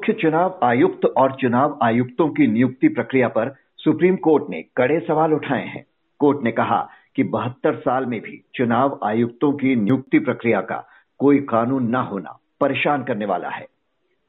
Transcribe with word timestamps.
मुख्य 0.00 0.12
चुनाव 0.12 0.60
आयुक्त 0.62 1.04
और 1.04 1.32
चुनाव 1.32 1.78
आयुक्तों 1.82 2.28
की 2.28 2.46
नियुक्ति 2.46 2.88
प्रक्रिया 2.88 3.28
पर 3.28 3.48
सुप्रीम 3.76 4.14
कोर्ट 4.16 4.44
ने 4.50 4.62
कड़े 4.76 4.98
सवाल 5.00 5.32
उठाए 5.32 5.64
हैं। 5.64 5.84
कोर्ट 6.20 6.42
ने 6.44 6.52
कहा 6.52 6.78
कि 7.16 7.22
बहत्तर 7.24 7.74
साल 7.74 8.06
में 8.06 8.20
भी 8.20 8.40
चुनाव 8.54 8.98
आयुक्तों 9.04 9.52
की 9.52 9.74
नियुक्ति 9.76 10.18
प्रक्रिया 10.18 10.60
का 10.60 10.82
कोई 11.18 11.38
कानून 11.40 11.88
न 11.88 11.94
होना 11.94 12.36
परेशान 12.60 13.04
करने 13.04 13.24
वाला 13.24 13.48
है। 13.48 13.66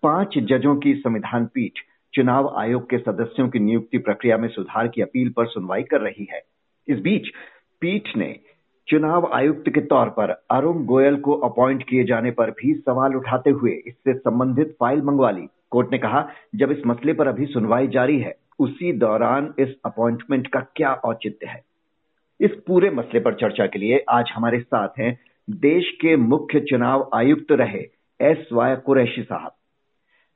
पाँच 0.04 0.38
जजों 0.50 0.76
की 0.76 0.94
संविधान 0.96 1.46
पीठ 1.46 1.80
चुनाव 2.14 2.54
आयोग 2.58 2.90
के 2.90 2.98
सदस्यों 2.98 3.48
की 3.50 3.60
नियुक्ति 3.60 3.98
प्रक्रिया 3.98 4.38
में 4.38 4.48
सुधार 4.50 4.88
की 4.88 5.02
अपील 5.02 5.30
पर 5.30 5.48
सुनवाई 5.48 5.84
कर 5.84 6.02
रही 6.02 6.28
है। 6.32 6.42
इस 6.88 7.00
बीच 7.00 7.30
पीठ 7.82 8.16
ने 8.18 8.36
चुनाव 8.88 9.30
आयुक्त 9.34 9.70
के 9.70 9.82
तौर 9.82 10.10
पर 10.10 10.36
अरुण 10.52 10.84
गोयल 10.86 11.16
को 11.16 11.34
अपॉइंट 11.40 11.84
किए 11.90 12.04
जाने 12.04 12.32
पर 12.32 12.52
भी 12.52 12.74
सवाल 12.76 13.16
उठाते 13.16 13.50
हुए 13.50 13.72
इससे 13.88 14.14
संबंधित 14.14 14.76
फ़ाइल 14.80 15.02
मंगवा 15.02 15.32
ली। 15.32 15.48
कोर्ट 15.72 15.92
ने 15.92 15.98
कहा, 15.98 16.30
जब 16.56 16.72
इस 16.72 16.78
मसले 16.88 17.14
पर 17.14 17.28
अभी 17.28 17.46
सुनवाई 17.46 17.88
जारी 17.88 18.20
है, 18.20 18.36
उसी 18.60 18.94
दौरान 18.94 19.54
इस 19.60 19.76
अपॉइंटमेंट 19.86 20.48
का 20.48 20.60
क्या 20.60 20.94
औचित्य 20.94 21.48
है? 21.48 21.64
इस 22.42 22.52
पूरे 22.68 22.90
मसले 22.90 23.20
पर 23.20 23.34
चर्चा 23.34 23.66
के 23.66 23.80
लिए 23.80 24.06
आज 24.10 24.32
हमारे 24.36 24.60
साथ 24.60 24.90
हैं 25.00 25.20
देश 25.50 25.98
के 26.02 26.16
मुख्य 26.16 26.60
चुनाव 26.60 27.10
आयुक्त 27.14 27.52
रहे 27.52 27.88
एस 28.22 28.50
वाय 28.54 28.76
कुरैशी 28.76 29.24
साहब। 29.24 29.52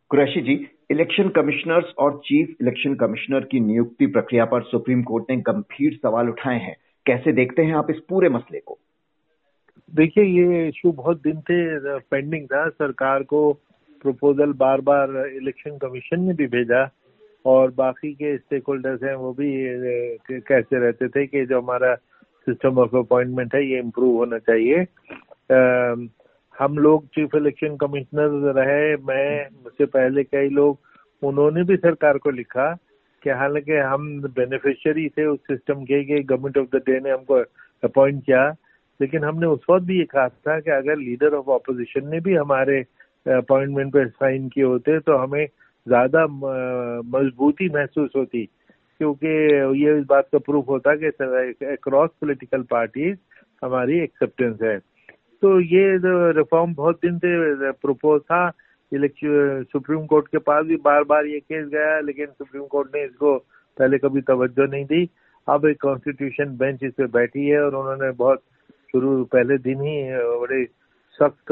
कुरैशी 0.09 0.41
जी, 0.41 0.67
इलेक्शन 0.91 1.29
कमिश्नर्स 1.29 1.85
और 1.97 2.21
चीफ 2.25 2.55
इलेक्शन 2.61 2.95
कमिश्नर 2.95 3.39
की 3.39 3.59
नियुक्ति 3.59 4.05
प्रक्रिया 4.05 4.45
पर 4.45 4.61
सुप्रीम 4.61 5.03
कोर्ट 5.03 5.25
ने 5.29 5.37
गंभीर 5.37 5.99
सवाल 6.03 6.29
उठाए 6.29 6.59
हैं। 6.59 6.75
कैसे 7.05 7.31
देखते 7.31 7.61
हैं 7.61 7.75
आप 7.75 7.87
इस 7.89 7.97
पूरे 8.09 8.29
मसले 8.29 8.59
को? 8.59 8.77
देखिए, 9.95 10.23
ये 10.23 10.67
इशू 10.67 10.91
बहुत 10.91 11.21
दिन 11.21 11.39
से 11.39 11.79
पेंडिंग 11.99 12.45
था। 12.45 12.69
सरकार 12.69 13.23
को 13.23 13.57
प्रपोजल 14.05 14.53
बार 14.53 14.81
बार 14.81 15.15
इलेक्शन 15.27 15.77
कमीशन 15.77 16.21
ने 16.21 16.33
भी 16.33 16.47
भेजा 16.47 16.89
और 17.45 17.71
बाकी 17.71 18.13
के 18.13 18.37
स्टेक 18.37 18.63
होल्डर्स 18.67 19.03
हैं 19.03 19.15
वो 19.15 19.31
भी 19.33 19.49
कहते 20.31 20.79
रहते 20.79 21.07
थे 21.07 21.25
कि 21.27 21.45
जो 21.45 21.61
हमारा 21.61 21.93
सिस्टम 22.47 22.77
ऑफ़ 22.77 22.95
अपॉइंटमेंट 22.97 23.55
है 23.55 23.65
ये 23.65 23.79
इम्प्रूव 23.79 24.15
होना 24.17 24.37
चाहिए। 24.37 24.81
आ, 25.51 25.59
हम 26.55 26.77
लोग 26.77 27.05
चीफ 27.15 27.35
इलेक्शन 27.35 27.75
कमिश्नर 27.77 28.53
रहे 28.59 28.95
मैं 29.09 29.47
मुझसे 29.63 29.85
पहले 29.85 30.23
कई 30.23 30.49
लोग 30.49 30.79
उन्होंने 31.23 31.63
भी 31.63 31.77
सरकार 31.77 32.17
को 32.17 32.31
लिखा 32.31 32.73
कि 33.23 33.29
हालाँकि 33.29 33.73
हम 33.91 34.21
बेनिफिशियरी 34.21 35.07
थे 35.09 35.25
उस 35.25 35.39
सिस्टम 35.39 35.83
के 35.83 36.03
कि 36.03 36.19
गवर्नमेंट 36.23 36.57
ऑफ़ 36.57 36.77
द 36.77 36.81
डे 36.87 36.99
ने 36.99 37.11
हमको 37.11 37.39
अपॉइंट 37.83 38.25
किया 38.25 38.43
लेकिन 39.01 39.23
हमने 39.23 39.47
उस 39.47 39.65
वक्त 39.69 39.85
भी 39.85 39.97
ये 39.97 40.05
कहा 40.05 40.27
था 40.27 40.59
कि 40.59 40.71
अगर 40.71 40.97
लीडर 40.97 41.33
ऑफ़ 41.33 41.49
ऑपोजिशन 41.49 42.07
ने 42.07 42.19
भी 42.19 42.35
हमारे 42.35 42.83
अपॉइंटमेंट 43.25 43.93
पे 43.93 44.05
साइन 44.07 44.47
किए 44.49 44.63
होते 44.63 44.99
तो 45.01 45.17
हमें 45.17 45.45
ज़्यादा 45.87 46.25
मजबूती 46.27 47.69
महसूस 47.69 48.11
होती, 48.15 48.43
क्योंकि 48.99 49.27
ये 49.79 49.97
इस 49.99 50.05
बात 50.09 50.27
का 50.31 50.37
प्रूफ 50.41 50.67
होता 50.69 50.95
कि 50.95 51.07
अक्रॉस 51.65 52.09
पॉलिटिकल 52.21 52.61
पार्टीज़ 52.69 53.17
हमारी 53.61 53.99
एक्सेप्टेंस 53.99 54.61
है। 54.61 54.77
तो 55.41 55.59
ये 55.61 55.97
रिफॉर्म 56.33 56.73
बहुत 56.75 56.99
दिन 57.01 57.17
से 57.17 57.71
प्रपोज 57.73 58.21
था 58.21 58.47
इलेक्शन 58.91 59.63
सुप्रीम 59.71 60.05
कोर्ट 60.05 60.27
के 60.27 60.37
पास 60.39 60.65
भी 60.65 60.75
बार 60.77 61.03
बार 61.03 61.25
ये 61.27 61.39
केस 61.39 61.67
गया, 61.67 61.99
लेकिन 62.01 62.25
सुप्रीम 62.27 62.63
कोर्ट 62.65 62.95
ने 62.95 63.03
इसको 63.03 63.37
पहले 63.77 63.97
कभी 63.97 64.21
तवज्जो 64.23 64.65
नहीं 64.65 64.85
दी। 64.85 65.09
अब 65.47 65.65
एक 65.67 65.81
कॉन्स्टिट्यूशन 65.81 66.55
बेंच 66.57 66.83
इस 66.83 66.93
पे 66.93 67.05
बैठी 67.09 67.47
है 67.47 67.61
और 67.61 67.75
उन्होंने 67.75 68.11
बहुत 68.13 68.41
शुरू, 68.91 69.23
पहले 69.25 69.57
दिन 69.59 69.81
ही 69.81 69.97
बड़े 70.39 70.63
सख्त 71.15 71.45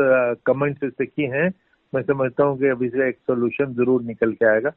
कमेंट्स 0.46 0.84
इस 0.84 0.92
पे 0.98 1.06
किए 1.06 1.28
हैं। 1.34 1.52
मैं 1.94 2.02
समझता 2.04 2.44
हूँ 2.44 2.58
कि 2.60 2.68
अभी 2.68 2.90
से 2.90 3.08
एक 3.10 3.18
सोल्यूशन 3.18 3.74
ज़रूर 3.74 4.04
निकल 4.04 4.32
के 4.34 4.46
आएगा। 4.46 4.72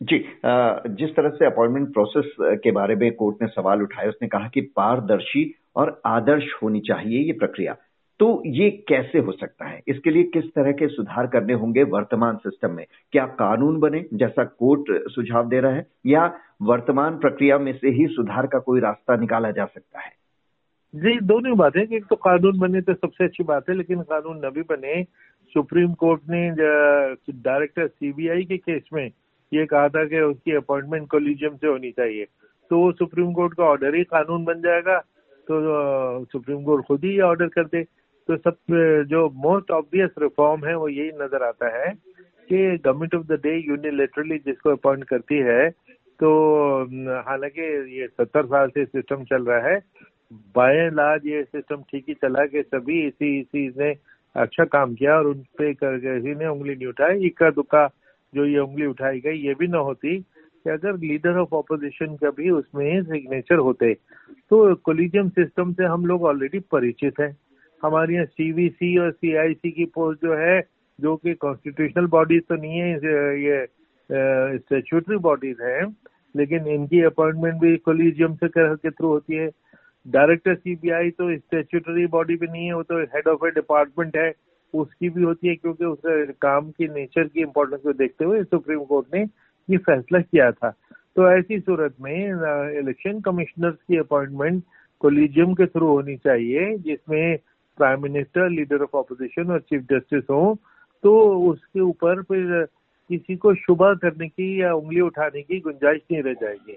जी 0.00 0.18
जिस 0.96 1.14
तरह 1.16 1.30
से 1.30 1.46
अपॉइंटमेंट 1.46 1.92
प्रोसेस 1.92 2.34
के 2.40 2.70
बारे 2.72 2.94
में 2.96 3.10
कोर्ट 3.14 3.42
ने 3.42 3.48
सवाल 3.48 3.82
उठाया 3.82 4.08
उसने 4.08 4.28
कहा 4.28 4.48
कि 4.48 4.60
पारदर्शी 4.76 5.52
और 5.76 6.00
आदर्श 6.06 6.52
होनी 6.62 6.80
चाहिए 6.80 7.20
ये 7.20 7.32
प्रक्रिया। 7.34 7.76
तो 8.20 8.26
ये 8.46 8.70
कैसे 8.88 9.18
हो 9.18 9.32
सकता 9.32 9.66
है? 9.66 9.80
इसके 9.88 10.10
लिए 10.10 10.22
किस 10.24 10.44
तरह 10.46 10.72
के 10.72 10.88
सुधार 10.88 11.26
करने 11.26 11.52
होंगे 11.52 11.82
वर्तमान 11.84 12.36
सिस्टम 12.36 12.70
में? 12.70 12.84
क्या 13.12 13.24
कानून 13.38 13.78
बने, 13.80 14.04
जैसा 14.14 14.44
कोर्ट 14.44 14.92
सुझाव 15.10 15.48
दे 15.48 15.60
रहा 15.60 15.72
है? 15.72 15.86
या 16.06 16.26
वर्तमान 16.62 17.18
प्रक्रिया 17.18 17.58
में 17.58 17.72
से 17.72 17.90
ही 17.90 18.06
सुधार 18.08 18.46
का 18.46 18.58
कोई 18.58 18.80
रास्ता 18.80 19.16
निकाला 19.16 19.50
जा 19.50 19.64
सकता 19.64 20.00
है? 20.00 20.12
जी, 20.94 21.18
दोनों 21.20 21.56
बातें 21.58 21.80
एक 21.80 22.04
तो 22.06 22.16
कानून 22.16 22.58
बने 22.58 22.80
तो 22.80 22.94
सबसे 22.94 23.24
अच्छी 23.24 23.44
बात 23.44 23.68
है, 23.68 23.74
लेकिन 23.76 24.02
कानून 24.02 24.44
न 24.44 24.50
भी 24.50 24.62
बने, 24.62 25.02
सुप्रीम 25.52 25.92
कोर्ट 25.94 26.20
ने 26.30 26.50
डायरेक्टर 26.50 27.86
सीबीआई 27.86 28.44
के 28.44 28.56
केस 28.58 28.82
में 28.92 29.10
ये 29.52 29.64
कहा 29.66 29.88
था 29.88 30.04
कि 30.04 30.20
उसकी 30.20 30.54
अपॉइंटमेंट 30.56 31.08
कोलिजियम 31.10 31.56
से 31.56 31.66
होनी 31.66 31.90
चाहिए। 31.90 32.26
तो 32.70 32.78
वो 32.78 32.92
सुप्रीम 32.92 33.32
कोर्ट 33.32 33.54
का 33.54 33.64
ऑर्डर 33.64 33.94
ही 33.94 34.04
कानून 34.04 34.44
बन 34.44 34.60
जाएगा 34.60 34.98
तो 35.46 36.24
सुप्रीम 36.26 36.62
कोर्ट 36.64 36.86
खुद 36.86 37.04
ही 37.04 37.18
ऑर्डर 37.22 37.48
कर 37.48 37.64
दे। 37.64 37.82
तो 38.28 38.36
सब 38.38 38.56
जो 39.08 39.28
मोस्ट 39.36 39.70
ऑब्वियस 39.72 40.10
रिफॉर्म 40.18 40.64
है, 40.66 40.76
वो 40.76 40.88
यही 40.88 41.10
नज़र 41.16 41.42
आता 41.42 41.76
है 41.78 41.92
कि 42.50 42.78
government 42.78 43.14
of 43.14 43.26
the 43.26 43.40
day 43.42 43.56
unilaterally 43.58 44.38
जिसको 44.46 44.70
अपॉइंट 44.70 45.04
करती 45.04 45.38
है 45.42 45.68
तो 46.20 46.30
हालाँकि 47.26 47.62
ये 47.98 48.06
सत्तर 48.08 48.46
साल 48.46 48.68
से 48.68 48.84
सिस्टम 48.86 49.24
चल 49.24 49.44
रहा 49.44 49.68
है 49.68 49.78
बाय 50.32 50.88
लाज 50.90 51.26
ये 51.26 51.42
सिस्टम 51.44 51.82
ठीक 51.90 52.04
ही 52.08 52.14
चला 52.14 52.44
कि 52.46 52.62
सभी 52.62 53.00
इसी 53.06 53.38
इसी 53.40 53.66
ने 53.78 53.94
अच्छा 54.36 54.64
काम 54.66 54.94
किया 54.94 55.16
और 55.16 55.26
उन 55.26 55.42
पे 55.58 55.72
किसी 55.74 56.34
ने 56.34 56.46
उंगली 56.46 56.74
नहीं 56.74 56.86
उठाई। 56.86 57.26
इक्का 57.26 57.50
दुक्का 57.50 57.86
जो 58.32 58.44
ये 58.46 58.58
उंगली 58.58 58.86
उठाई 58.86 59.20
गई, 59.20 59.38
ये 59.38 59.54
भी 59.54 59.66
ना 59.68 59.78
होती 59.78 60.18
कि 60.18 60.70
अगर 60.70 60.96
लीडर 60.98 61.38
ऑफ़ 61.38 61.54
ऑपोजिशन 61.54 62.16
का 62.16 62.30
भी 62.30 62.50
उसमें 62.50 63.02
सिग्नेचर 63.02 63.58
होते। 63.58 63.92
तो 63.94 64.74
कोलिजियम 64.74 65.28
सिस्टम 65.30 65.72
से 65.72 65.84
हम 65.84 66.06
लोग 66.06 66.24
ऑलरेडी 66.24 66.58
परिचित 66.72 67.20
हैं। 67.20 67.36
हमारे 67.82 68.14
यहाँ 68.14 68.26
सीवीसी 68.26 68.96
और 68.98 69.10
सीआईसी 69.12 69.70
की 69.70 69.84
पोस्ट 69.94 70.24
जो 70.24 70.34
है, 70.36 70.60
जो 70.98 71.16
कि 71.16 71.34
कॉन्स्टिट्यूशनल 71.34 72.06
बॉडीज 72.06 72.42
तो 72.48 72.54
नहीं 72.54 72.78
है 72.78 72.90
ये 73.42 73.66
स्टेचुटरी 74.58 75.16
बॉडीज 75.18 75.60
हैं, 75.62 75.84
लेकिन 76.34 76.66
इनकी 76.68 77.02
अपॉइंटमेंट 77.04 77.60
भी 77.60 77.76
कोलिजियम 77.76 78.34
से 78.34 78.48
के 78.56 78.90
थ्रू 78.90 79.08
होती 79.08 79.34
है। 79.34 79.48
डायरेक्टर 80.06 80.54
सीबीआई 80.54 81.10
तो 81.10 81.36
स्टेचुटरी 81.36 82.06
बॉडी 82.08 82.36
भी 82.36 82.46
नहीं 82.46 82.66
है, 82.66 82.74
वो 82.74 82.82
तो 82.82 83.00
हेड 83.14 83.28
ऑफ़ 83.28 83.46
ए 83.46 83.50
डिपार्टमेंट 83.50 84.16
है, 84.16 84.32
उसकी 84.74 85.08
भी 85.08 85.22
होती 85.22 85.48
है 85.48 85.54
क्योंकि 85.56 85.84
उसके 85.84 86.26
काम 86.42 86.70
की 86.70 86.88
नेचर 86.88 87.24
की 87.24 87.40
इम्पोर्टेंस 87.40 87.80
को 87.82 87.92
देखते 87.94 88.24
हुए 88.24 88.42
सुप्रीम 88.44 88.84
कोर्ट 88.84 89.14
ने 89.14 89.22
ये 89.68 89.76
फैसला 89.78 90.20
किया 90.20 90.50
था। 90.52 90.70
तो 91.16 91.30
ऐसी 91.30 91.58
सूरत 91.60 91.94
में 92.00 92.14
इलेक्शन 92.78 93.20
कमिश्नर्स 93.20 93.76
की 93.88 93.96
अपॉइंटमेंट 93.98 94.62
कोलिजियम 95.00 95.54
के 95.54 95.66
थ्रू 95.66 95.86
होनी 95.86 96.16
चाहिए, 96.16 96.76
जिसमें 96.78 97.36
prime 97.78 98.02
minister 98.02 98.48
leader 98.50 98.82
of 98.82 98.96
opposition 98.96 99.50
और 99.50 99.60
चीफ 99.60 99.82
जस्टिस 99.90 100.24
हो 100.30 100.56
तो 101.04 101.12
उसके 101.48 101.80
ऊपर 101.80 102.22
फिर 102.22 102.66
किसी 103.10 103.36
को 103.36 103.54
शुभ 103.54 103.82
करने 104.02 104.28
की 104.28 104.60
या 104.60 104.72
उंगली 104.74 105.00
उठाने 105.00 105.42
की 105.42 105.58
गुंजाइश 105.60 106.00
नहीं 106.12 106.22
रह 106.22 106.32
जाएगी। 106.42 106.76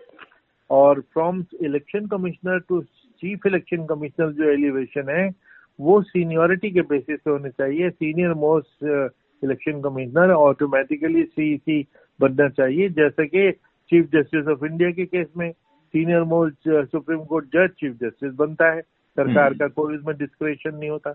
और 0.70 1.00
from 1.14 1.44
election 1.64 2.08
commissioner 2.08 2.60
to 2.60 2.82
chief 3.22 3.46
election 3.46 3.86
commissioner 3.86 4.32
जो 4.32 4.44
एलिवेशन 4.44 5.10
है 5.10 5.32
वो 5.80 6.02
सीनियोरिटी 6.02 6.72
के 6.72 6.82
बेसिस 6.82 7.20
पे 7.20 7.32
होने 7.32 7.50
चाहिए। 7.50 7.90
Senior 7.90 8.34
most 8.34 9.10
election 9.44 9.82
commissioner 9.82 10.32
automatically 10.32 11.24
C 11.24 11.58
C 11.58 11.86
बनना 12.22 12.50
चाहिए। 12.50 12.90
जैसे 12.90 13.26
कि 13.26 13.52
चीफ 13.90 14.06
जस्टिस 14.06 14.48
ऑफ़ 14.48 14.66
इंडिया 14.66 14.92
के 14.92 15.06
केस 15.06 15.28
में 15.38 15.52
सीनियर 15.88 16.24
मोस्ट 16.24 16.86
सुप्रीम 16.92 17.20
कोर्ट 17.20 17.46
जज 17.46 17.70
चीफ 17.80 17.94
जस्टिस 17.94 18.34
बनता 18.34 18.72
है। 18.72 18.82
सरकार 19.18 19.48
हम्म। 19.48 19.58
का 19.58 19.68
कोई 19.68 19.96
इसमें 19.96 20.18
डिस्क्रिप्शन 20.18 20.76
नहीं 20.76 20.90
होता। 20.90 21.14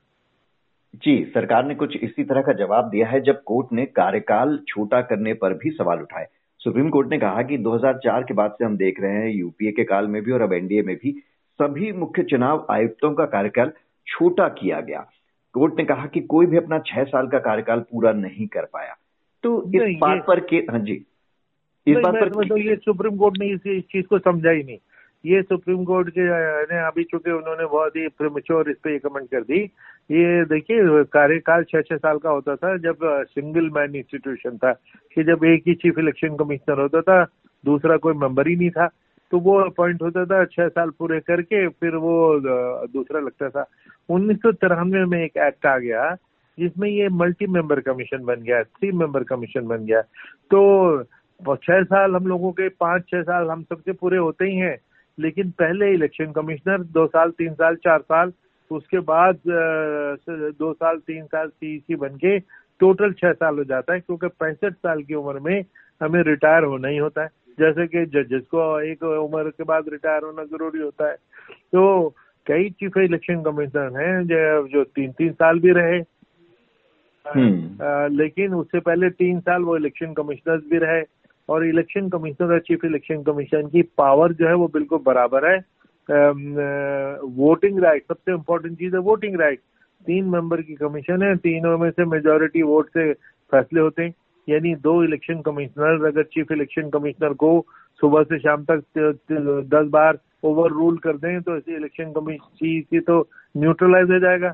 जी 0.96 1.24
सरकार 1.34 1.66
ने 1.66 1.74
कुछ 1.74 1.96
इसी 1.96 2.24
तरह 2.24 2.42
का 2.42 2.52
जवाब 2.52 2.90
दिया 2.90 3.06
है 3.06 3.20
जब 3.20 3.42
कोर्ट 3.42 3.66
ने 3.72 3.86
कार्यकाल 3.86 4.58
छोटा 4.68 5.00
करने 5.00 5.34
पर 5.34 5.54
भी 5.54 5.70
सवाल 5.70 6.00
उठाए। 6.00 6.26
सुप्रीम 6.58 6.90
कोर्ट 6.90 7.10
ने 7.10 7.18
कहा 7.18 7.42
कि 7.42 7.58
2004 7.58 8.22
के 8.22 8.34
बाद 8.34 8.50
से 8.50 8.64
हम 8.64 8.76
देख 8.76 9.00
रहे 9.00 9.12
हैं 9.12 9.30
यूपीए 9.30 9.72
के 9.72 9.84
काल 9.84 10.06
में 10.06 10.22
भी 10.22 10.32
और 10.32 10.42
अब 10.42 10.52
एनडीए 10.52 10.82
में 10.82 10.96
भी 10.96 11.22
सभी 11.62 11.92
मुख्य 11.92 12.22
चुनाव 12.22 12.66
आयुक्तों 12.70 13.12
का 13.14 13.24
कार्यकाल 13.24 13.72
छोटा 14.06 14.48
किया 14.48 14.80
गया। 14.80 15.06
कोर्ट 15.54 15.74
ने 15.78 15.84
कहा 15.84 16.06
कि 16.06 16.20
कोई 16.20 16.46
भी 16.46 16.56
अपना 16.56 16.78
छह 16.78 17.04
साल 17.04 17.26
का 17.26 17.38
कार्यकाल 17.38 17.80
पूरा 17.80 18.12
नहीं 18.12 18.46
कर 18.46 18.64
पाया। 18.72 18.96
तो 19.44 19.50
इस 19.74 19.98
बात 20.00 20.24
पर 20.26 20.40
के 20.40 20.56
हाँ 20.70 20.78
जी। 20.78 20.94
इस 21.86 21.96
बात 21.96 22.14
पर 22.14 22.58
ये 22.58 22.76
सुप्रीम 22.76 23.16
कोर्ट 23.16 23.38
ने 23.38 23.46
इस 23.46 23.84
चीज़ 23.84 24.06
को 24.06 24.18
समझा 24.18 24.50
ही 24.50 24.62
नहीं। 24.62 24.78
ये 25.26 25.42
सुप्रीम 25.42 25.84
कोर्ट 25.84 26.08
के 26.08 26.24
ने 26.64 26.78
अभी 26.86 27.04
चूँकि 27.04 27.30
उन्होंने 27.30 27.66
बहुत 27.66 27.96
ही 27.96 28.08
प्रीमेच्योर 28.08 28.70
इस 28.70 28.76
पे 28.76 28.98
कमेंट 28.98 29.30
कर 29.30 29.40
दी 29.40 29.58
ये 30.10 30.44
देखिए 30.44 31.04
कार्यकाल 31.04 31.64
छह 31.64 31.80
छह 31.80 31.96
साल 31.96 32.18
का 32.18 32.30
होता 32.30 32.56
था 32.56 32.76
जब 32.76 32.98
सिंगल 33.30 33.70
मैन 33.70 33.94
इंस्टीट्यूशन 33.94 34.56
था 34.56 34.72
कि 35.14 35.24
जब 35.24 35.44
एक 35.44 35.62
ही 35.66 35.74
चीफ 35.74 35.98
इलेक्शन 35.98 36.36
कमिश्नर 36.36 36.80
होता 36.80 37.00
था 37.00 37.24
दूसरा 37.64 37.96
कोई 37.96 38.14
मेंबर 38.14 38.48
ही 38.48 38.56
नहीं 38.56 38.70
था। 38.70 38.88
तो 39.32 39.38
वो 39.40 39.54
अपॉइंट 39.60 40.02
होता 40.02 40.24
था 40.24 40.44
छह 40.44 40.68
साल 40.68 40.90
पूरे 40.90 41.18
करके, 41.20 41.66
फिर 41.68 41.94
वो 41.96 42.16
दूसरा 42.88 43.20
लगता 43.20 43.48
था। 43.48 43.64
उन्नीस 44.08 44.38
सौ 44.38 44.52
तिरानवे 44.52 45.04
में 45.06 45.18
एक 45.18 45.36
एक्ट 45.38 45.66
आ 45.66 45.76
गया, 45.78 46.14
जिसमें 46.58 46.88
ये 46.88 47.08
मल्टी 47.10 47.46
मेंबर 47.48 47.80
कमीशन 47.80 48.24
बन 48.24 48.42
गया 48.42 48.62
थ्री 48.62 48.90
मेंबर 48.92 49.24
कमीशन 49.24 49.66
बन 49.66 49.84
गया। 49.84 50.00
तो 50.50 51.56
छह 51.56 51.82
साल 51.82 52.14
हम 52.14 52.26
लोगों 52.26 52.50
के, 52.52 52.68
पाँच, 52.68 53.02
छह 53.04 53.22
साल 53.22 53.48
हम 53.50 53.62
सबके 53.62 53.92
पूरे 53.92 54.18
होते 54.18 54.44
ही 54.44 54.56
हैं। 54.56 54.76
लेकिन 55.18 55.50
पहले 55.50 55.92
इलेक्शन 55.92 56.32
कमिश्नर 56.32 56.82
दो 56.92 57.06
साल, 57.06 57.30
तीन 57.30 57.54
साल, 57.54 57.74
चार 57.76 58.00
साल, 58.00 58.32
उसके 58.70 58.98
बाद 59.00 59.38
दो 60.58 60.72
साल, 60.72 60.98
तीन 60.98 61.24
साल 61.26 61.48
सीईसी 61.48 61.96
बन 61.96 62.16
के 62.16 62.38
टोटल 62.80 63.12
छह 63.12 63.32
साल 63.32 63.58
हो 63.58 63.64
जाता 63.64 63.94
है, 63.94 64.00
क्योंकि 64.00 64.26
पैंसठ 64.40 64.72
साल 64.74 65.02
की 65.02 65.14
उम्र 65.14 65.40
में 65.40 65.64
हमें 66.00 66.22
रिटायर 66.22 66.64
होना 66.64 66.88
ही 66.88 66.96
होता 66.98 67.22
है। 67.22 67.28
जैसे 67.62 67.86
कि 67.86 68.06
जजेस 68.06 68.42
को 68.42 68.80
एक 68.80 69.02
उम्र 69.02 69.50
के 69.50 69.64
बाद 69.64 69.84
रिटायर 69.88 70.22
होना 70.22 70.44
ज़रूरी 70.44 70.80
होता 70.80 71.08
है। 71.08 71.16
तो 71.72 72.14
कई 72.46 72.70
चीफ 72.70 72.96
इलेक्शन 72.96 73.42
कमिश्नर 73.42 74.00
हैं 74.00 74.26
जो, 74.26 74.84
तीन 74.84 75.12
तीन 75.12 75.32
साल 75.32 75.58
भी 75.60 75.70
रहे। 75.70 75.98
हम्म। 77.26 78.16
लेकिन 78.16 78.54
उससे 78.54 78.80
पहले 78.80 79.10
तीन 79.10 79.40
साल 79.40 79.62
वो 79.62 79.76
इलेक्शन 79.76 80.12
कमिश्नर 80.12 80.56
भी 80.56 80.78
रहे। 80.78 81.02
और 81.48 81.66
इलेक्शन 81.66 82.08
कमिश्नर 82.08 82.52
और 82.52 82.60
चीफ 82.60 82.84
इलेक्शन 82.84 83.22
कमीशन 83.22 83.68
की 83.68 83.82
पावर 83.82 84.32
जो 84.32 84.46
है 84.48 84.54
वो 84.54 84.66
बिल्कुल 84.68 84.98
बराबर 85.06 85.46
है। 85.46 85.58
वोटिंग 87.22 87.78
राइट 87.78 88.02
सबसे 88.08 88.32
इम्पोर्टेंट 88.32 88.78
चीज़ 88.78 88.94
है 88.94 89.00
वोटिंग 89.00 89.40
राइट 89.40 89.58
तीन 90.06 90.24
मेंबर 90.24 90.62
की 90.62 90.74
कमीशन 90.74 91.22
है 91.22 91.36
तीनों 91.36 91.78
में 91.78 91.90
से 91.90 92.04
मेजोरिटी 92.04 92.62
वोट 92.62 92.86
से 92.88 93.12
फैसले 93.50 93.80
होते 93.80 94.02
हैं। 94.02 94.14
यानी 94.48 94.74
दो 94.82 95.02
इलेक्शन 95.04 95.40
कमिश्नर, 95.42 96.04
अगर 96.06 96.22
चीफ 96.24 96.52
इलेक्शन 96.52 96.90
कमिश्नर 96.90 97.32
को 97.34 97.50
सुबह 98.00 98.22
से 98.24 98.38
शाम 98.38 98.64
तक 98.64 98.82
दस 99.70 99.88
बार 99.90 100.18
ओवर 100.44 100.70
रूल 100.72 100.96
कर 100.98 101.16
दें 101.18 101.40
तो 101.42 101.56
इलेक्शन 101.70 102.12
कमीशन 102.12 103.00
तो 103.00 103.20
न्यूट्रलाइज 103.56 104.10
हो 104.10 104.18
जाएगा 104.18 104.50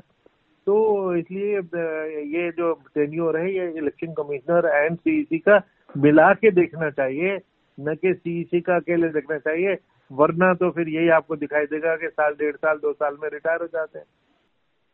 तो 0.67 1.15
इसलिए 1.15 1.57
ये 2.29 2.49
जो 2.51 2.73
टेन्योर 2.95 3.37
है, 3.37 3.51
ये 3.51 3.67
इलेक्शन 3.77 4.13
कमिश्नर 4.13 4.65
एंड 4.67 4.97
सीईसी 4.97 5.37
का 5.39 5.61
मिला 5.95 6.33
के 6.33 6.51
देखना 6.51 6.89
चाहिए, 6.91 7.37
न 7.77 7.95
कि 7.95 8.13
सीईसी 8.13 8.59
का 8.61 8.75
अकेले 8.75 9.07
देखना 9.09 9.37
चाहिए, 9.39 9.77
वरना 10.11 10.53
तो 10.53 10.69
फिर 10.71 10.89
यही 10.89 11.09
आपको 11.11 11.35
दिखाई 11.37 11.65
देगा 11.65 11.95
कि 11.95 12.07
साल, 12.09 12.33
डेढ़ 12.33 12.55
साल, 12.55 12.77
दो 12.77 12.93
साल 12.93 13.17
में 13.21 13.29
रिटायर 13.29 13.61
हो 13.61 13.67
जाते 13.67 13.99
हैं 13.99 14.05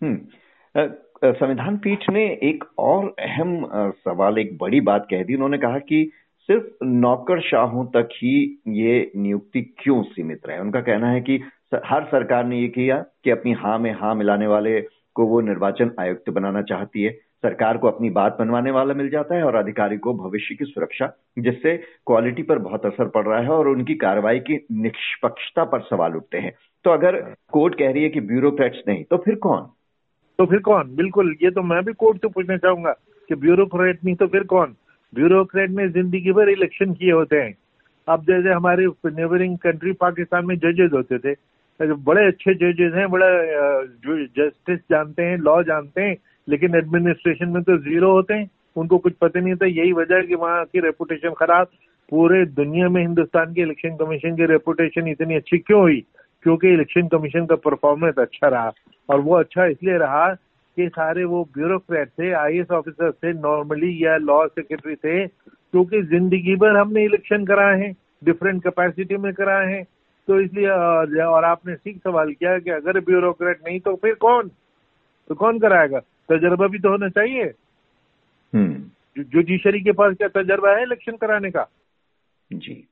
हम्म। 0.01 0.88
संविधान 1.24 1.78
पीठ 1.78 2.10
ने 2.10 2.24
एक 2.44 2.64
और 2.80 3.06
अहम 3.20 3.66
सवाल 3.98 4.38
एक 4.38 4.58
बड़ी 4.58 4.80
बात 4.82 5.06
कह 5.10 5.24
दी। 5.24 5.36
उन्होंने 5.36 5.58
कहा 5.58 5.80
कि 5.80 6.10
सिर्फ़ 6.50 6.86
नौकरशाहों 6.86 7.86
तक 7.86 8.10
ही 8.14 8.36
ये 8.70 9.12
नियुक्ति 9.18 9.62
क्यों 9.80 10.02
सीमित 10.04 10.42
रहे? 10.48 10.60
उनका 10.60 10.82
कहना 10.82 11.10
है 11.12 11.22
कि 11.22 11.40
हर 11.86 12.04
सरकार 12.06 12.46
ने 12.46 12.60
ये 12.60 12.68
किया 12.68 12.98
कि 13.24 13.30
अपनी 13.30 13.52
हाँ 13.54 13.78
में 13.80 13.92
हाँ 13.92 14.14
मिलाने 14.16 14.48
वाले 14.48 14.80
को 15.16 15.26
वो 15.28 15.40
निर्वाचन 15.42 15.92
आयुक्त 16.00 16.30
बनाना 16.30 16.62
चाहती 16.62 17.04
है। 17.04 17.12
सरकार 17.44 17.78
को 17.78 17.88
अपनी 17.88 18.10
बात 18.10 18.38
बनवाने 18.40 18.72
वाला 18.72 18.94
मिल 18.94 19.10
जाता 19.10 19.36
है 19.36 19.44
और 19.44 19.56
अधिकारी 19.56 19.98
को 19.98 20.14
भविष्य 20.14 20.56
की 20.56 20.66
सुरक्षा 20.66 21.12
जिससे 21.40 21.76
क्वालिटी 22.08 22.44
पर 22.44 22.60
बहुत 22.60 22.86
असर 22.86 23.08
पड़ 23.08 23.26
रहा 23.28 23.40
है 23.40 23.50
और 23.50 23.68
उनकी 23.68 23.96
कार्रवाई 23.96 24.40
की 24.40 24.66
निष्पक्षता 24.72 25.64
पर 25.64 25.82
सवाल 25.82 26.16
उठते 26.16 26.38
हैं। 26.38 26.54
तो 26.86 26.92
अगर 26.92 27.20
कोर्ट 27.54 27.76
कह 27.80 27.92
रही 27.92 28.04
है 28.04 28.10
कि 28.10 28.22
ब्यूरोक्रेट्स 28.22 28.84
नहीं 28.88 29.04
तो 29.04 29.18
फिर 29.18 29.36
कौन? 29.36 29.68
तो 30.40 30.46
फिर 30.46 30.60
कौन? 30.60 30.96
बिल्कुल, 30.96 31.36
ये 31.44 31.50
तो 31.52 31.62
मैं 31.64 31.84
भी 31.86 31.94
कोर्ट 31.94 32.18
से 32.18 32.28
पूछना 32.28 32.58
चाहूँगा 32.58 32.92
कि 33.30 33.36
ब्यूरोक्रेट 33.36 34.04
नहीं 34.06 34.16
तो 34.16 34.28
फिर 34.28 34.44
कौन? 34.46 34.76
ब्यूरोक्रेट 35.14 35.70
ने 35.72 35.88
ज़िंदगी 35.90 36.32
भर 36.32 36.50
इलेक्शन 36.50 36.94
किए 36.94 37.12
होते 37.12 37.36
हैं। 37.36 37.54
अब 38.08 38.24
जैसे 38.24 38.52
हमारे 38.52 38.86
नेबरिंग 39.08 39.58
कंट्री 39.58 39.92
पाकिस्तान 40.02 40.46
में 40.46 40.56
जजेज 40.58 40.94
होते 40.94 41.18
थे। 41.20 41.36
बड़े 41.80 42.26
अच्छे 42.28 42.54
जजेज 42.54 42.94
हैं, 42.96 43.10
बड़ा 43.12 43.28
जस्टिस 44.38 44.80
जानते 44.92 45.24
हैं 45.24 45.38
लॉ 45.40 45.62
जानते 45.64 46.02
हैं, 46.02 46.16
लेकिन 46.48 46.76
एडमिनिस्ट्रेशन 46.76 47.50
में 47.50 47.62
तो 47.64 47.78
ज़ीरो 47.80 48.12
होते 48.12 48.34
हैं। 48.34 48.50
उनको 48.76 48.98
कुछ 48.98 49.14
पता 49.22 49.40
नहीं 49.40 49.54
होता, 49.54 49.66
यही 49.66 49.92
वजह 49.94 50.16
है 50.16 50.22
कि 50.24 50.36
वहाँ 50.36 50.64
की 50.66 50.80
रेपुटेशन 50.80 51.34
खराब। 51.40 51.68
पूरे 52.12 52.46
दुनिया 52.46 52.90
में 52.90 53.02
हिंदुस्तान 53.02 53.54
के 53.54 53.62
इलेक्शन 53.62 53.96
कमीशन 53.98 54.36
की 54.36 54.46
रेपुटेशन 54.46 55.08
इतनी 55.08 55.36
अच्छी 55.36 55.58
क्यों 55.58 55.81
हुई? 55.81 56.04
क्योंकि 56.44 56.74
इलेक्शन 56.74 57.08
कमीशन 57.08 57.46
का 57.46 57.56
परफॉर्मेंस 57.58 58.16
अच्छा 58.18 58.48
रहा। 58.48 58.72
और 59.10 59.19
वो 59.19 59.36
अच्छा 59.36 59.66
इसलिए 59.66 59.98
रहा 59.98 60.28
कि 60.78 60.88
सारे 60.88 61.24
वो 61.24 61.44
ब्यूरोक्रेट 61.54 62.10
थे 62.10 62.31
आई 62.34 62.62
ऑफिसर 62.72 63.12
थे 63.12 63.34
नॉर्मली 63.34 64.06
या 64.06 64.16
लॉ 64.18 64.46
सेक्रेटरी 64.48 64.96
थे 64.96 65.28
क्योंकि 65.28 66.02
ज़िंदगी 66.02 66.56
भर 66.56 66.78
हमने 66.78 67.04
इलेक्शन 67.06 67.46
कराए 67.46 67.80
हैं 67.80 67.96
डिफरेंट 68.24 68.63
कैपेसिटी 68.63 69.18
में 69.18 69.34
कराए 69.34 69.74
हैं। 69.74 69.84
तो 70.28 70.40
इसलिए 70.40 70.69
और 71.24 71.44
आपने 71.44 71.75
ठीक 71.75 71.98
सवाल 72.04 72.31
किया 72.34 72.57
कि 72.60 72.69
अगर 72.69 73.00
ब्यूरोक्रेट 73.00 73.60
नहीं 73.68 73.80
तो 73.80 73.96
फिर 73.96 74.13
कौन? 74.13 74.48
तो 75.30 75.36
कौन 75.36 75.60
कराएगा? 75.60 76.00
तजर्बा 76.30 76.68
भी 76.68 76.80
तो 76.80 76.90
होना 76.90 77.10
चाहिए। 77.10 77.44
हम्म। 78.54 79.24
जुडिशरी 79.24 79.81
के 79.81 79.92
पास 79.92 80.16
क्या 80.16 80.28
तजर्बा 80.28 80.72
है 80.72 80.84
इलेक्शन 80.84 81.16
कराने 81.16 81.52
का? 81.52 81.68
जी। 82.54 82.88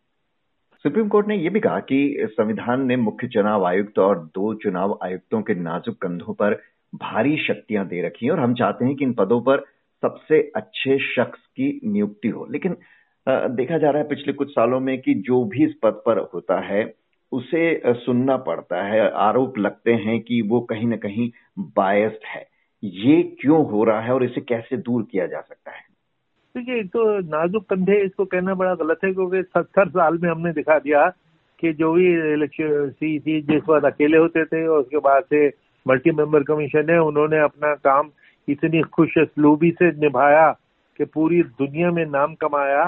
सुप्रीम 0.86 1.08
कोर्ट 1.08 1.28
ने 1.28 1.36
यह 1.36 1.50
भी 1.50 1.60
कहा 1.60 1.80
कि 1.80 2.28
संविधान 2.32 2.86
ने 2.86 2.96
मुख्य 2.96 3.28
चुनाव 3.28 3.66
आयुक्त 3.66 4.00
और 4.00 4.20
दो 4.36 4.54
चुनाव 4.54 4.98
आयुक्तों 5.04 5.42
के 5.42 5.54
नाजुक 5.56 5.96
कंधों 6.02 6.34
पर 6.34 6.54
भारी 6.96 7.38
शक्तियाँ 7.38 7.86
दे 7.88 8.02
रखी 8.02 8.26
हैं 8.26 8.34
और 8.34 8.40
हम 8.40 8.54
चाहते 8.54 8.86
हैं 8.86 8.96
कि 8.96 9.06
इन 9.06 9.14
पदों 9.14 9.40
पर 9.42 9.64
सबसे 10.04 10.42
अच्छे 10.56 10.98
शख्स 11.06 11.40
की 11.40 11.80
नियुक्ति 11.86 12.28
हो। 12.28 12.48
लेकिन 12.52 12.76
देखा 13.56 13.78
जा 13.78 13.90
रहा 13.90 14.02
है 14.02 14.08
पिछले 14.08 14.34
कुछ 14.34 14.52
सालों 14.52 14.80
में 14.80 14.98
कि 15.02 15.14
जो 15.28 15.44
भी 15.46 15.64
इस 15.66 15.74
पद 15.84 16.02
पर 16.06 16.18
होता 16.34 16.60
है, 16.60 16.84
उसे 17.32 17.82
सुनना 17.86 18.38
पड़ता 18.38 18.84
है। 18.84 19.10
आरोप 19.12 19.58
लगते 19.58 19.94
हैं 19.94 20.20
कि 20.20 20.42
वो 20.42 20.62
कहीं 20.62 20.88
ना 20.88 20.98
कहीं 20.98 21.32
बायस्ड 21.78 22.28
है। 22.28 22.46
ये 22.84 23.22
क्यों 23.42 23.66
हो 23.66 23.84
रहा 23.84 24.02
है 24.02 24.14
और 24.14 24.24
इसे 24.24 24.42
कैसे 24.42 24.78
दूर 24.78 25.08
किया 25.12 25.28
जा 25.28 25.42
सकता 25.42 25.72
है? 25.72 25.93
देखिए, 26.56 26.80
एक 26.80 26.88
तो 26.88 27.04
नाजुक 27.28 27.64
कंधे, 27.70 27.96
इसको 28.06 28.26
कहना 28.26 28.54
बड़ा 28.54 28.74
गलत 28.76 29.00
है 29.04 29.12
क्योंकि 29.14 29.42
सत्तर 29.44 29.90
साल 29.90 30.18
में 30.24 30.30
हमने 30.30 30.52
दिखा 30.54 30.78
दिया 30.80 31.06
कि 31.60 31.72
जो 31.74 31.92
भी 31.94 32.06
इलेक्शन, 32.34 32.90
सी 32.90 33.20
थी 33.20 33.42
जिस 33.42 33.62
वक्त 33.70 33.86
अकेले 33.86 34.18
होते 34.18 34.44
थे 34.46 34.66
और 34.68 34.80
उसके 34.80 34.98
बाद 35.00 35.24
से 35.24 35.48
मल्टी 35.86 36.12
मेंबर 36.12 36.44
कमीशन 36.44 36.90
है, 36.90 37.00
उन्होंने 37.02 37.40
अपना 37.40 37.74
काम 37.76 38.10
इतनी 38.48 38.82
खुश 38.94 39.18
असलूबी 39.18 39.72
से 39.72 39.92
निभाया 40.00 40.50
कि 41.00 41.06
पूरी 41.08 41.42
दुनिया 41.58 41.92
में 41.92 42.06
नाम 42.08 42.34
कमाया 42.36 42.86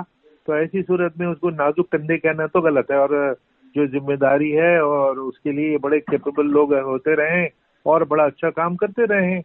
तो 0.47 0.55
ऐसी 0.55 0.81
सूरत 0.83 1.13
में 1.19 1.27
उसको 1.27 1.49
नाजुक 1.51 1.87
कंधे 1.91 2.17
कहना 2.17 2.47
तो 2.47 2.61
गलत 2.61 2.91
है। 2.91 2.97
और 2.99 3.35
जो 3.75 3.85
ज़िम्मेदारी 3.87 4.49
है 4.51 4.79
और 4.83 5.19
उसके 5.19 5.51
लिए 5.51 5.77
बड़े 5.83 5.99
कैपेबल 6.01 6.51
लोग 6.53 6.73
होते 6.85 7.15
रहे 7.15 7.45
और 7.85 8.03
बड़ा 8.07 8.25
अच्छा 8.25 8.49
काम 8.51 8.75
करते 8.75 9.05
रहे 9.05 9.39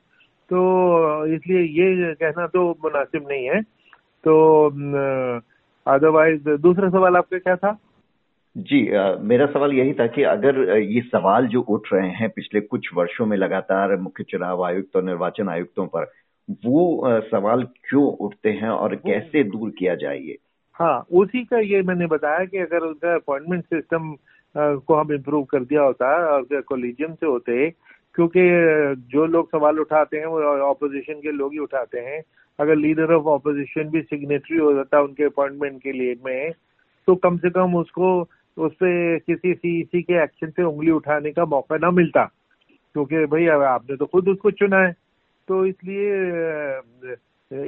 तो 0.51 1.27
इसलिए 1.27 1.63
ये 1.75 2.15
कहना 2.15 2.47
तो 2.47 2.71
मुनासिब 2.85 3.27
नहीं 3.31 3.47
है। 3.47 3.61
तो 4.25 4.67
अदरवाइज़ 5.87 6.49
दूसरा 6.49 6.89
सवाल 6.91 7.17
आपका 7.17 7.39
क्या 7.39 7.57
था? 7.57 7.79
जी 8.57 8.95
आ, 8.95 9.15
मेरा 9.21 9.47
सवाल 9.47 9.73
यही 9.73 9.93
था 9.93 10.07
कि 10.07 10.23
अगर 10.23 10.79
ये 10.79 11.01
सवाल 11.01 11.47
जो 11.47 11.61
उठ 11.61 11.89
रहे 11.93 12.09
हैं 12.09 12.31
पिछले 12.31 12.61
कुछ 12.61 12.89
वर्षों 12.95 13.27
में 13.27 13.37
लगातार 13.37 13.97
मुख्य 13.97 14.25
चुनाव 14.25 14.65
आयुक्त 14.65 14.97
और 14.97 15.03
निर्वाचन 15.03 15.49
आयुक्तों 15.49 15.87
पर 15.87 16.13
वो 16.67 17.07
आ, 17.07 17.21
सवाल 17.21 17.63
क्यों 17.63 18.05
उठते 18.05 18.51
हैं 18.51 18.69
और 18.69 18.95
कैसे 18.95 19.45
दूर 19.45 19.71
किया 19.71 19.95
जाए 19.95 20.35
हाँ 20.75 21.07
उसी 21.13 21.45
का 21.45 21.59
ये 21.59 21.83
मैंने 21.83 22.07
बताया 22.07 22.45
कि 22.45 22.59
अगर 22.59 22.79
उनका 22.79 23.15
अपॉइंटमेंट 23.15 23.65
सिस्टम 23.65 24.15
को 24.57 24.95
हम 24.95 25.13
इम्प्रूव 25.13 25.45
कर 25.45 25.65
दिया 25.65 25.83
होता 25.83 26.07
और 26.35 26.61
कोलिजियम 26.61 27.15
से 27.15 27.27
होते 27.27 27.71
क्योंकि 28.15 28.41
जो 29.13 29.27
लोग 29.27 29.49
सवाल 29.49 29.79
उठाते 29.79 30.19
हैं 30.19 30.27
वो 30.27 30.43
ऑपोजिशन 30.43 31.15
के 31.15 31.33
लोग 31.33 31.53
ही 31.53 31.59
उठाते 31.59 31.99
हैं। 31.99 32.23
अगर 32.61 32.77
लीडर 32.77 33.13
ऑफ़ 33.13 33.25
ऑपोजिशन 33.25 33.89
भी 33.89 34.03
सिग्नेटरी 34.03 34.59
हो 34.59 34.73
जाता 34.75 35.01
उनके 35.01 35.25
अपॉइंटमेंट 35.25 35.83
के 35.83 35.93
लिए 35.93 36.17
में 36.27 36.53
तो 37.07 37.15
कम 37.15 37.37
से 37.37 37.51
कम 37.51 37.75
उसको 37.75 38.21
उस 38.57 38.73
पर 38.73 39.19
किसी 39.27 39.55
सीईसी 39.55 40.03
के 40.03 40.23
एक्शन 40.23 40.51
पे 40.51 40.63
उंगली 40.63 40.91
उठाने 40.91 41.31
का 41.31 41.45
मौका 41.45 41.77
ना 41.77 41.91
मिलता। 41.91 42.25
क्योंकि 42.95 43.25
भाई 43.27 43.47
आपने 43.47 43.97
तो 43.97 44.07
खुद 44.07 44.29
उसको 44.29 44.51
चुना 44.51 44.79
है। 44.79 44.93
तो 45.49 45.67
इसलिए 45.67 46.13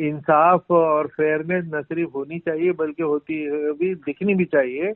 इंसाफ 0.08 0.70
और 0.70 1.06
फेयरनेस 1.06 1.64
न 1.74 1.82
सिर्फ़ 1.82 2.10
होनी 2.10 2.38
चाहिए, 2.38 2.72
बल्कि 2.72 3.02
होती, 3.02 3.50
भी, 3.72 3.94
दिखनी 3.94 4.34
भी 4.34 4.44
चाहिए। 4.44 4.92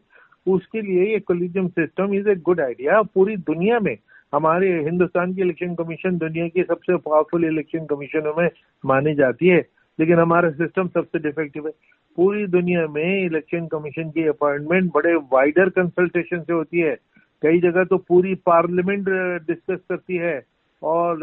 उसके 0.46 0.80
लिए 0.80 1.12
ये 1.12 1.20
collegium 1.20 1.68
system 1.68 2.14
is 2.14 2.28
a 2.28 2.34
good 2.34 2.60
idea 2.60 3.02
पूरी 3.02 3.36
दुनिया 3.36 3.80
में, 3.80 3.96
हमारे 4.34 4.82
हिंदुस्तान 4.82 5.34
की 5.34 5.40
इलेक्शन 5.40 5.74
कमीशन 5.74 6.18
दुनिया 6.18 6.48
की 6.48 6.62
सबसे 6.62 6.96
पावरफुल 6.96 7.44
इलेक्शन 7.44 7.86
कमीशनों 7.86 8.34
में 8.42 8.48
मानी 8.84 9.14
जाती 9.14 9.48
है। 9.48 9.64
लेकिन 9.98 10.18
हमारा 10.18 10.50
सिस्टम 10.52 10.88
सबसे 10.88 11.18
डिफेक्टिव 11.18 11.66
है। 11.66 11.72
पूरी 12.18 12.46
दुनिया 12.48 12.86
में 12.88 13.24
इलेक्शन 13.24 13.66
कमीशन 13.66 14.10
की 14.10 14.26
अपॉइंटमेंट 14.28 14.90
बड़े 14.94 15.14
वाइडर 15.32 15.68
कंसल्टेशन 15.70 16.40
से 16.40 16.52
होती 16.52 16.80
है। 16.80 16.94
कई 17.42 17.60
जगह 17.60 17.84
तो 17.84 17.96
पूरी 17.98 18.34
पार्लियामेंट 18.46 19.08
डिस्कस 19.46 19.80
करती 19.88 20.16
है 20.16 20.40
और 20.82 21.18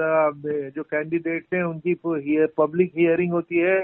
जो 0.75 0.83
कैंडिडेट 0.83 1.45
हैं, 1.53 1.63
उनकी 1.63 1.93
पब्लिक 2.57 2.91
हियरिंग 2.97 3.31
होती 3.31 3.57
है 3.57 3.79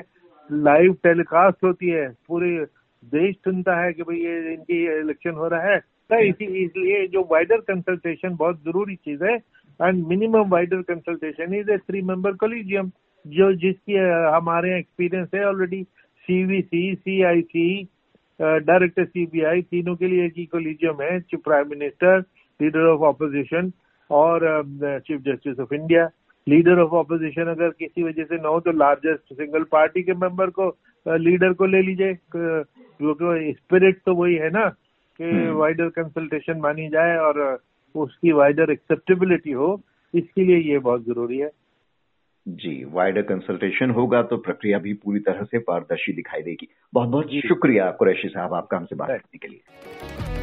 लाइव 0.49 0.93
टेलीकास्ट 1.03 1.63
होती 1.63 1.89
है। 1.89 2.07
पूरे 2.27 2.57
देश 3.03 3.35
सुनता 3.35 3.79
है 3.81 3.91
कि 3.93 4.03
भाई 4.03 4.17
ये 4.17 4.53
इनकी 4.53 4.83
इलेक्शन 4.99 5.31
हो 5.31 5.47
रहा 5.47 5.71
है। 5.71 5.81
इसी, 6.09 6.45
इसलिए 6.63 7.07
जो 7.07 7.21
वाइडर 7.31 7.57
कंसल्टेशन 7.63 8.35
बहुत 8.35 8.63
ज़रूरी 8.65 8.95
चीज़ 8.95 9.23
है। 9.23 9.35
And 9.79 10.05
minimum 10.07 10.49
wider 10.49 10.81
consultation 10.83 11.53
is 11.55 11.71
a 11.71 11.77
three 11.79 12.01
member 12.03 12.33
collegium 12.35 12.89
जो 13.27 13.53
जिसकी 13.53 13.95
हमारे 14.35 14.77
एक्सपीरियंस 14.79 15.29
है 15.35 15.45
already 15.45 15.83
CVC 16.27 16.95
CIC 16.95 17.83
director 18.41 19.05
CBI 19.05 19.61
तीनों 19.61 19.95
के 19.95 20.07
लिए 20.07 20.25
एक 20.25 20.33
ही 20.37 20.45
कोलिजियम 20.45 21.01
है 21.01 21.19
chief 21.19 21.39
prime 21.43 21.69
minister 21.69 22.19
leader 22.61 22.85
of 22.87 23.01
opposition 23.01 23.71
और 24.09 24.63
chief 25.07 25.21
justice 25.21 25.59
of 25.59 25.73
India 25.73 26.09
leader 26.47 26.79
of 26.79 26.91
opposition 26.91 27.47
अगर 27.47 27.69
किसी 27.69 28.03
वजह 28.03 28.23
से 28.23 28.35
ना 28.35 28.49
हो 28.49 28.59
तो 28.59 28.71
लार्जेस्ट 28.71 29.33
सिंगल 29.33 29.63
पार्टी 29.63 30.03
के 30.03 30.13
मेंबर 30.13 30.49
को 30.49 30.77
लीडर 31.05 31.53
को 31.53 31.65
ले 31.65 31.81
लीजिए। 31.81 32.13
क्योंकि 32.35 33.53
स्पिरिट 33.53 34.01
तो 34.05 34.15
वही 34.15 34.35
है 34.35 34.49
ना 34.49 34.67
कि 35.19 35.49
वाइडर 35.49 35.83
हम्म। 35.83 36.03
कंसल्टेशन 36.03 36.57
मानी 36.57 36.87
जाए 36.89 37.17
और 37.17 37.59
उसकी 37.95 38.31
वाइडर 38.31 38.71
एक्सेप्टेबिलिटी 38.71 39.51
हो 39.51 39.81
इसके 40.13 40.43
लिए 40.43 40.57
ये 40.71 40.79
बहुत 40.79 41.05
ज़रूरी 41.05 41.37
है। 41.37 41.49
जी 42.49 42.83
वाइडर 42.85 43.21
कंसल्टेशन 43.21 43.89
होगा 43.89 44.21
तो 44.21 44.37
प्रक्रिया 44.37 44.79
भी 44.79 44.93
पूरी 44.93 45.19
तरह 45.19 45.43
से 45.43 45.59
पारदर्शी 45.59 46.13
दिखाई 46.13 46.41
देगी। 46.41 46.67
बहुत 46.93 47.09
बहुत 47.09 47.29
शुक्रिया 47.47 47.91
कुरैशी 47.91 48.27
साहब 48.27 48.53
आपका 48.53 48.77
हमसे 48.77 48.95
बात 48.95 49.09
करने 49.09 49.37
के 49.37 49.47
लिए। 49.47 50.38